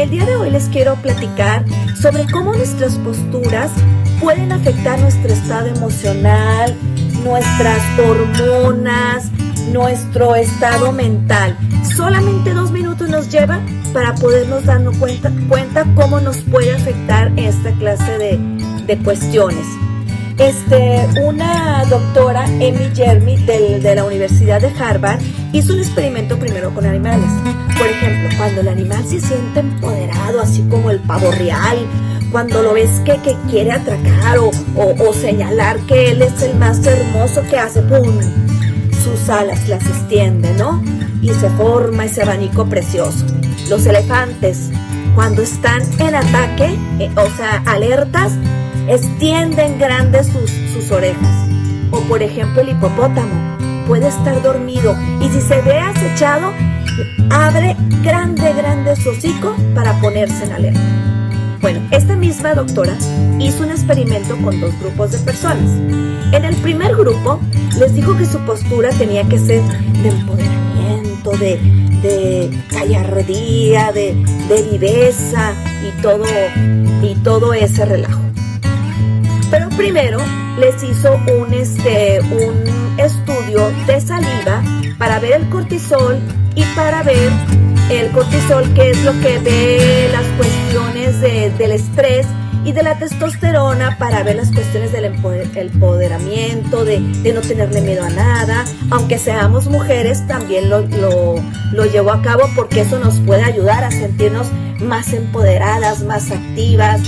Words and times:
El 0.00 0.08
día 0.08 0.24
de 0.24 0.34
hoy 0.34 0.48
les 0.48 0.64
quiero 0.70 0.94
platicar 0.94 1.62
sobre 1.94 2.24
cómo 2.32 2.54
nuestras 2.54 2.96
posturas 2.96 3.70
pueden 4.18 4.50
afectar 4.50 4.98
nuestro 4.98 5.30
estado 5.30 5.66
emocional, 5.66 6.74
nuestras 7.22 7.82
hormonas, 7.98 9.30
nuestro 9.70 10.36
estado 10.36 10.90
mental. 10.92 11.54
Solamente 11.94 12.54
dos 12.54 12.70
minutos 12.70 13.10
nos 13.10 13.28
lleva 13.28 13.60
para 13.92 14.14
podernos 14.14 14.64
darnos 14.64 14.96
cuenta, 14.96 15.30
cuenta 15.50 15.84
cómo 15.94 16.18
nos 16.18 16.38
puede 16.38 16.72
afectar 16.72 17.30
esta 17.36 17.70
clase 17.72 18.16
de, 18.16 18.38
de 18.86 18.96
cuestiones. 19.04 19.66
Este, 20.40 21.06
una 21.22 21.84
doctora, 21.84 22.44
Amy 22.44 22.90
Jeremy, 22.94 23.36
de 23.36 23.94
la 23.94 24.04
Universidad 24.04 24.58
de 24.58 24.68
Harvard, 24.68 25.20
hizo 25.52 25.74
un 25.74 25.80
experimento 25.80 26.38
primero 26.38 26.72
con 26.72 26.86
animales. 26.86 27.28
Por 27.76 27.86
ejemplo, 27.86 28.38
cuando 28.38 28.62
el 28.62 28.68
animal 28.68 29.04
se 29.04 29.20
siente 29.20 29.60
empoderado, 29.60 30.40
así 30.40 30.62
como 30.70 30.90
el 30.90 30.98
pavo 31.00 31.30
real, 31.32 31.76
cuando 32.32 32.62
lo 32.62 32.72
ves 32.72 32.88
que, 33.04 33.18
que 33.18 33.36
quiere 33.50 33.72
atracar 33.72 34.38
o, 34.38 34.50
o, 34.76 35.12
señalar 35.12 35.78
que 35.80 36.12
él 36.12 36.22
es 36.22 36.40
el 36.40 36.56
más 36.56 36.86
hermoso 36.86 37.42
que 37.50 37.58
hace, 37.58 37.82
¡pum! 37.82 38.18
Sus 39.04 39.28
alas 39.28 39.68
las 39.68 39.86
extiende, 39.86 40.54
¿no? 40.54 40.82
Y 41.20 41.28
se 41.34 41.50
forma 41.50 42.06
ese 42.06 42.22
abanico 42.22 42.64
precioso. 42.64 43.26
Los 43.68 43.84
elefantes, 43.84 44.70
cuando 45.14 45.42
están 45.42 45.82
en 45.98 46.14
ataque, 46.14 46.76
eh, 46.98 47.10
o 47.16 47.28
sea, 47.36 47.62
alertas, 47.66 48.32
extienden 48.88 49.78
grandes 49.78 50.26
sus, 50.28 50.50
sus 50.50 50.90
orejas. 50.90 51.48
O 51.90 52.00
por 52.02 52.22
ejemplo 52.22 52.60
el 52.60 52.70
hipopótamo 52.70 53.58
puede 53.86 54.08
estar 54.08 54.40
dormido 54.42 54.96
y 55.20 55.28
si 55.28 55.40
se 55.40 55.60
ve 55.62 55.78
acechado, 55.78 56.52
abre 57.30 57.76
grande, 58.02 58.52
grande 58.52 58.94
su 58.96 59.10
hocico 59.10 59.54
para 59.74 59.92
ponerse 60.00 60.44
en 60.44 60.52
alerta. 60.52 60.80
Bueno, 61.60 61.80
esta 61.90 62.16
misma 62.16 62.54
doctora 62.54 62.96
hizo 63.38 63.64
un 63.64 63.70
experimento 63.70 64.36
con 64.38 64.60
dos 64.60 64.78
grupos 64.80 65.12
de 65.12 65.18
personas. 65.18 65.70
En 66.32 66.44
el 66.44 66.54
primer 66.56 66.96
grupo 66.96 67.40
les 67.78 67.94
dijo 67.94 68.16
que 68.16 68.24
su 68.24 68.38
postura 68.40 68.90
tenía 68.90 69.24
que 69.24 69.38
ser 69.38 69.62
de 70.02 70.08
empoderamiento, 70.08 71.32
de, 71.32 71.60
de 72.02 72.50
gallardía, 72.70 73.92
de, 73.92 74.14
de 74.48 74.62
viveza 74.70 75.52
y 75.86 76.02
todo, 76.02 76.24
y 77.02 77.14
todo 77.22 77.52
ese 77.52 77.84
relajo. 77.84 78.20
Pero 79.50 79.68
primero 79.70 80.18
les 80.58 80.82
hizo 80.82 81.14
un, 81.38 81.52
este, 81.52 82.20
un 82.20 82.98
estudio 82.98 83.70
de 83.86 84.00
saliva 84.00 84.62
para 84.98 85.18
ver 85.18 85.40
el 85.40 85.48
cortisol 85.48 86.18
y 86.54 86.62
para 86.76 87.02
ver 87.02 87.30
el 87.90 88.10
cortisol, 88.12 88.72
que 88.74 88.90
es 88.90 89.04
lo 89.04 89.12
que 89.20 89.38
ve 89.38 90.08
las 90.12 90.26
cuestiones 90.36 91.20
del 91.58 91.72
estrés 91.72 92.26
y 92.64 92.72
de 92.72 92.82
la 92.82 92.98
testosterona 92.98 93.96
para 93.98 94.22
ver 94.22 94.36
las 94.36 94.52
cuestiones 94.52 94.92
del 94.92 95.04
empoderamiento, 95.06 96.84
de, 96.84 97.00
no 97.00 97.40
tenerle 97.40 97.80
miedo 97.80 98.04
a 98.04 98.10
nada. 98.10 98.64
Aunque 98.90 99.18
seamos 99.18 99.66
mujeres, 99.66 100.26
también 100.26 100.68
lo, 100.68 100.80
lo, 100.82 101.36
lo 101.72 101.84
llevó 101.86 102.12
a 102.12 102.22
cabo 102.22 102.48
porque 102.54 102.80
eso 102.82 102.98
nos 102.98 103.18
puede 103.20 103.42
ayudar 103.42 103.84
a 103.84 103.90
sentirnos 103.90 104.48
más 104.80 105.12
empoderadas, 105.12 106.02
más 106.02 106.30
activas, 106.30 107.00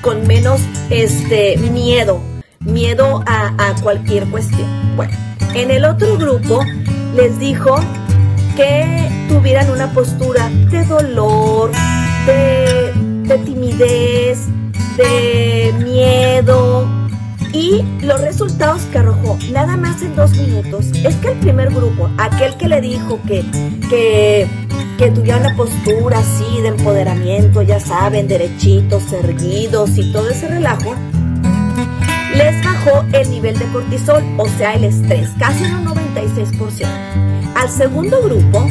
con 0.00 0.26
menos 0.26 0.60
este, 0.90 1.56
miedo, 1.56 2.20
miedo 2.60 3.22
a, 3.26 3.74
cualquier 3.82 4.26
cuestión. 4.26 4.68
Bueno, 4.96 5.12
en 5.54 5.70
el 5.70 5.84
otro 5.84 6.16
grupo 6.16 6.60
les 7.14 7.38
dijo 7.38 7.76
que 8.56 9.08
tuvieran 9.28 9.70
una 9.70 9.92
postura 9.92 10.48
de 10.70 10.84
dolor, 10.84 11.70
de 12.26 12.92
timidez, 13.44 14.11
de 14.96 15.74
miedo. 15.84 16.86
Y 17.52 17.82
los 18.00 18.20
resultados 18.20 18.82
que 18.84 18.98
arrojó, 18.98 19.38
nada 19.50 19.76
más 19.76 20.00
en 20.02 20.16
dos 20.16 20.30
minutos, 20.32 20.86
es 21.04 21.14
que 21.16 21.32
el 21.32 21.38
primer 21.38 21.70
grupo, 21.70 22.10
aquel 22.16 22.56
que 22.56 22.68
le 22.68 22.80
dijo 22.80 23.20
que, 23.26 23.44
que 23.90 24.48
que 25.02 25.10
tuviera 25.10 25.38
una 25.38 25.56
postura 25.56 26.18
así 26.18 26.60
de 26.60 26.68
empoderamiento, 26.68 27.62
ya 27.62 27.80
saben, 27.80 28.28
derechitos, 28.28 29.12
erguidos 29.12 29.98
y 29.98 30.12
todo 30.12 30.30
ese 30.30 30.46
relajo, 30.46 30.94
les 32.36 32.64
bajó 32.64 33.04
el 33.12 33.30
nivel 33.30 33.58
de 33.58 33.66
cortisol, 33.72 34.22
o 34.36 34.46
sea, 34.48 34.74
el 34.74 34.84
estrés, 34.84 35.30
casi 35.38 35.64
en 35.64 35.74
un 35.74 35.86
96%. 35.86 36.86
Al 37.56 37.68
segundo 37.68 38.22
grupo, 38.22 38.66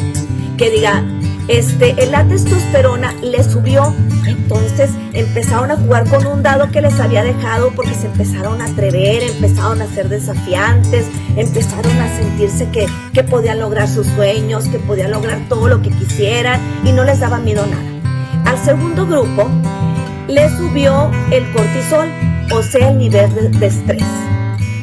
que 0.56 0.70
diga, 0.70 1.04
este, 1.48 1.94
la 2.06 2.24
testosterona 2.24 3.12
le 3.22 3.42
subió, 3.42 3.94
entonces 4.26 4.90
empezaron 5.12 5.70
a 5.70 5.76
jugar 5.76 6.08
con 6.08 6.26
un 6.26 6.42
dado 6.42 6.70
que 6.70 6.80
les 6.80 6.98
había 7.00 7.22
dejado 7.22 7.72
porque 7.74 7.94
se 7.94 8.06
empezaron 8.06 8.60
a 8.60 8.66
atrever, 8.66 9.22
empezaron 9.22 9.82
a 9.82 9.86
ser 9.86 10.08
desafiantes, 10.08 11.06
empezaron 11.36 11.98
a 11.98 12.16
sentirse 12.16 12.68
que, 12.70 12.86
que 13.12 13.24
podían 13.24 13.58
lograr 13.58 13.88
sus 13.88 14.06
sueños, 14.08 14.68
que 14.68 14.78
podían 14.78 15.10
lograr 15.10 15.40
todo 15.48 15.68
lo 15.68 15.82
que 15.82 15.90
quisieran 15.90 16.60
y 16.84 16.92
no 16.92 17.04
les 17.04 17.20
daba 17.20 17.38
miedo 17.38 17.66
nada. 17.66 17.82
Al 18.44 18.58
segundo 18.64 19.06
grupo 19.06 19.48
le 20.28 20.48
subió 20.56 21.10
el 21.30 21.50
cortisol, 21.52 22.08
o 22.52 22.62
sea, 22.62 22.90
el 22.90 22.98
nivel 22.98 23.34
de, 23.34 23.48
de 23.48 23.66
estrés 23.66 24.04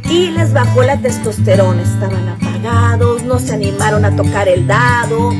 y 0.10 0.32
les 0.32 0.54
bajó 0.54 0.84
la 0.84 0.98
testosterona. 0.98 1.82
Estaban 1.82 2.28
apagados, 2.30 3.24
no 3.24 3.40
se 3.40 3.54
animaron 3.54 4.06
a 4.06 4.16
tocar 4.16 4.48
el 4.48 4.68
dado, 4.68 5.32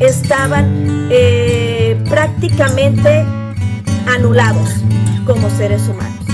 estaban 0.00 1.08
eh, 1.10 1.96
prácticamente 2.08 3.24
anulados 4.06 4.70
como 5.24 5.48
seres 5.50 5.88
humanos. 5.88 6.25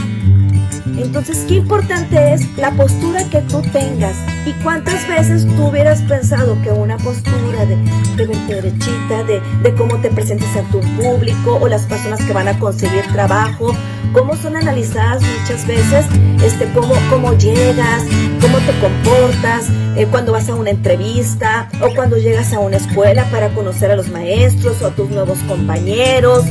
Entonces, 0.98 1.44
qué 1.48 1.56
importante 1.56 2.34
es 2.34 2.46
la 2.56 2.70
postura 2.72 3.24
que 3.30 3.40
tú 3.42 3.62
tengas. 3.72 4.16
Y 4.46 4.52
cuántas 4.62 5.06
veces 5.08 5.46
tú 5.56 5.68
hubieras 5.68 6.02
pensado 6.02 6.60
que 6.62 6.70
una 6.70 6.96
postura 6.98 7.64
de, 7.66 7.76
de 8.16 8.26
derechita, 8.46 9.24
de, 9.24 9.40
de 9.62 9.74
cómo 9.74 10.00
te 10.00 10.10
presentes 10.10 10.48
a 10.56 10.62
tu 10.70 10.80
público 10.80 11.58
o 11.60 11.68
las 11.68 11.82
personas 11.86 12.22
que 12.24 12.32
van 12.32 12.48
a 12.48 12.58
conseguir 12.58 13.04
trabajo, 13.12 13.74
cómo 14.12 14.36
son 14.36 14.56
analizadas 14.56 15.22
muchas 15.22 15.66
veces, 15.66 16.06
este, 16.44 16.66
cómo, 16.72 16.94
cómo 17.10 17.32
llegas, 17.34 18.04
cómo 18.40 18.58
te 18.58 18.72
comportas 18.80 19.68
eh, 19.96 20.06
cuando 20.10 20.32
vas 20.32 20.48
a 20.48 20.54
una 20.54 20.70
entrevista 20.70 21.68
o 21.80 21.94
cuando 21.94 22.16
llegas 22.16 22.52
a 22.52 22.58
una 22.58 22.76
escuela 22.76 23.24
para 23.30 23.48
conocer 23.50 23.90
a 23.90 23.96
los 23.96 24.08
maestros 24.08 24.82
o 24.82 24.86
a 24.86 24.90
tus 24.90 25.10
nuevos 25.10 25.38
compañeros 25.48 26.44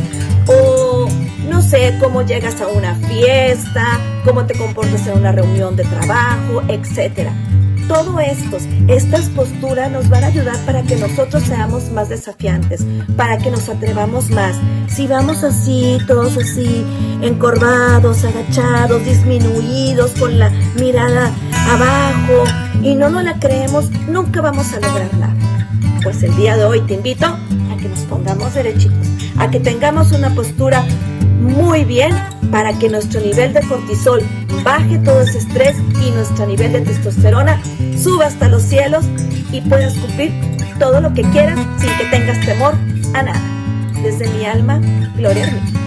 cómo 1.99 2.21
llegas 2.21 2.61
a 2.61 2.67
una 2.67 2.95
fiesta, 2.95 3.99
cómo 4.25 4.45
te 4.45 4.57
comportas 4.57 5.07
en 5.07 5.17
una 5.17 5.31
reunión 5.31 5.75
de 5.75 5.83
trabajo, 5.83 6.61
etcétera 6.67 7.33
todo 7.91 8.21
estos, 8.21 8.63
estas 8.87 9.25
posturas 9.29 9.91
nos 9.91 10.07
van 10.07 10.23
a 10.23 10.27
ayudar 10.27 10.57
para 10.65 10.81
que 10.81 10.95
nosotros 10.95 11.43
seamos 11.43 11.91
más 11.91 12.07
desafiantes, 12.07 12.85
para 13.17 13.37
que 13.37 13.51
nos 13.51 13.67
atrevamos 13.67 14.29
más. 14.29 14.55
Si 14.87 15.07
vamos 15.07 15.43
así, 15.43 15.97
todos 16.07 16.37
así, 16.37 16.85
encorvados, 17.21 18.23
agachados, 18.23 19.03
disminuidos, 19.03 20.11
con 20.11 20.39
la 20.39 20.49
mirada 20.79 21.33
abajo 21.69 22.45
y 22.81 22.95
no 22.95 23.09
nos 23.09 23.25
la 23.25 23.37
creemos, 23.39 23.89
nunca 24.07 24.39
vamos 24.39 24.71
a 24.71 24.79
lograr 24.79 25.13
nada. 25.15 25.35
Pues 26.01 26.23
el 26.23 26.33
día 26.37 26.55
de 26.55 26.63
hoy 26.63 26.79
te 26.87 26.93
invito 26.93 27.25
a 27.25 27.77
que 27.77 27.89
nos 27.89 27.99
pongamos 28.01 28.53
derechitos, 28.53 29.07
a 29.37 29.51
que 29.51 29.59
tengamos 29.59 30.13
una 30.13 30.29
postura 30.29 30.85
muy 31.41 31.83
bien 31.83 32.11
para 32.51 32.77
que 32.77 32.89
nuestro 32.89 33.19
nivel 33.21 33.53
de 33.53 33.61
cortisol 33.67 34.21
baje 34.63 34.97
todo 34.99 35.21
ese 35.21 35.39
estrés 35.39 35.75
y 36.01 36.11
nuestro 36.11 36.45
nivel 36.45 36.73
de 36.73 36.81
testosterona 36.81 37.61
suba 38.01 38.27
hasta 38.27 38.47
los 38.47 38.61
cielos 38.61 39.05
y 39.51 39.61
puedas 39.61 39.95
cumplir 39.95 40.31
todo 40.79 41.01
lo 41.01 41.13
que 41.13 41.23
quieras 41.23 41.59
sin 41.79 41.89
que 41.97 42.05
tengas 42.05 42.45
temor 42.45 42.75
a 43.13 43.23
nada. 43.23 43.41
Desde 44.03 44.27
mi 44.29 44.45
alma, 44.45 44.79
Gloria 45.15 45.45
a. 45.45 45.80